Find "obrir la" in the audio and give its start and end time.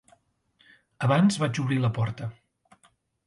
1.65-1.93